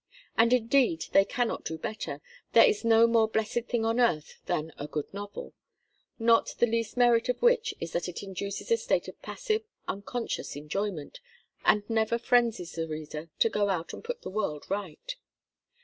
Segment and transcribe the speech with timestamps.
[0.35, 2.21] And indeed they cannot do better;
[2.53, 5.53] there is no more blessed thing on earth than a good novel,
[6.17, 10.55] not the least merit of which is that it induces a state of passive, unconscious
[10.55, 11.19] enjoyment,
[11.65, 15.17] and never frenzies the reader to go out and put the world right.